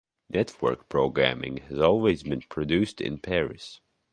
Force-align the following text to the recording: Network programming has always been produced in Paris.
Network 0.31 0.89
programming 0.89 1.57
has 1.57 1.77
always 1.77 2.23
been 2.23 2.41
produced 2.41 2.99
in 3.01 3.19
Paris. 3.19 3.81